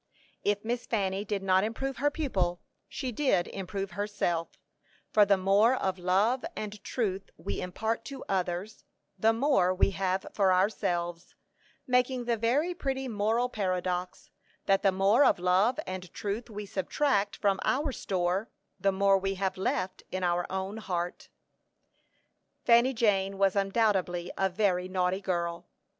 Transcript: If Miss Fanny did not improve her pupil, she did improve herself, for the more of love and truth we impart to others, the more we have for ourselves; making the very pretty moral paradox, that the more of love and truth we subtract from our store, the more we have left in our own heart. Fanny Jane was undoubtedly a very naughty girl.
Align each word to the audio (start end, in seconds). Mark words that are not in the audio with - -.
If 0.43 0.65
Miss 0.65 0.87
Fanny 0.87 1.23
did 1.23 1.43
not 1.43 1.63
improve 1.63 1.97
her 1.97 2.09
pupil, 2.09 2.59
she 2.89 3.11
did 3.11 3.45
improve 3.49 3.91
herself, 3.91 4.57
for 5.11 5.25
the 5.27 5.37
more 5.37 5.75
of 5.75 5.99
love 5.99 6.43
and 6.55 6.83
truth 6.83 7.29
we 7.37 7.61
impart 7.61 8.03
to 8.05 8.23
others, 8.27 8.83
the 9.19 9.31
more 9.31 9.71
we 9.75 9.91
have 9.91 10.25
for 10.33 10.51
ourselves; 10.51 11.35
making 11.85 12.25
the 12.25 12.35
very 12.35 12.73
pretty 12.73 13.07
moral 13.07 13.47
paradox, 13.47 14.31
that 14.65 14.81
the 14.81 14.91
more 14.91 15.23
of 15.23 15.37
love 15.37 15.79
and 15.85 16.11
truth 16.15 16.49
we 16.49 16.65
subtract 16.65 17.35
from 17.35 17.59
our 17.63 17.91
store, 17.91 18.49
the 18.79 18.91
more 18.91 19.19
we 19.19 19.35
have 19.35 19.55
left 19.55 20.01
in 20.09 20.23
our 20.23 20.51
own 20.51 20.77
heart. 20.77 21.29
Fanny 22.65 22.91
Jane 22.95 23.37
was 23.37 23.55
undoubtedly 23.55 24.31
a 24.35 24.49
very 24.49 24.87
naughty 24.87 25.21
girl. 25.21 25.67